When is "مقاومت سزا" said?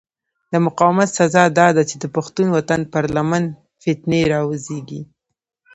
0.65-1.43